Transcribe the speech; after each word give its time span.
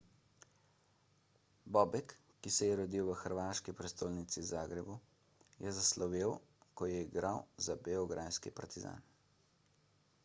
bobek 1.75 2.15
ki 2.41 2.51
se 2.55 2.69
je 2.69 2.77
rodil 2.79 3.11
v 3.11 3.17
hrvaški 3.19 3.75
prestolnici 3.83 4.45
zagrebu 4.53 4.97
je 5.67 5.75
zaslovel 5.83 6.35
ko 6.81 6.91
je 6.95 7.07
igral 7.11 7.41
za 7.69 7.79
beograjski 7.91 8.57
partizan 8.63 9.07